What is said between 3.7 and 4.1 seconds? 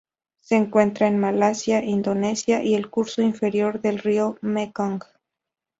del